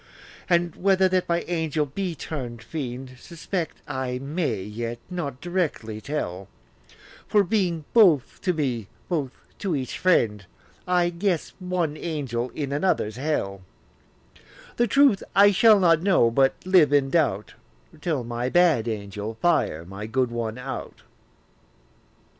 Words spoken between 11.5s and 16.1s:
one angel in another's hell: The truth I shall not